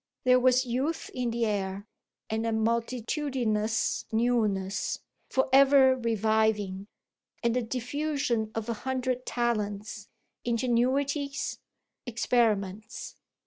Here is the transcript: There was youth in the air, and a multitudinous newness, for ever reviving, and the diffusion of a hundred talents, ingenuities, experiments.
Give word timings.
There 0.23 0.39
was 0.39 0.65
youth 0.65 1.11
in 1.13 1.29
the 1.29 1.45
air, 1.45 1.85
and 2.27 2.43
a 2.47 2.51
multitudinous 2.51 4.03
newness, 4.11 4.97
for 5.29 5.47
ever 5.53 5.95
reviving, 5.95 6.87
and 7.43 7.55
the 7.55 7.61
diffusion 7.61 8.49
of 8.55 8.67
a 8.67 8.73
hundred 8.81 9.27
talents, 9.27 10.07
ingenuities, 10.43 11.59
experiments. 12.07 13.15